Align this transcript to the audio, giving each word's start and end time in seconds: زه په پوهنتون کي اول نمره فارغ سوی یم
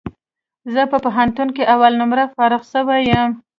زه 0.73 0.81
په 0.91 0.97
پوهنتون 1.05 1.47
کي 1.55 1.63
اول 1.73 1.93
نمره 2.01 2.23
فارغ 2.35 2.61
سوی 2.73 3.01
یم 3.11 3.29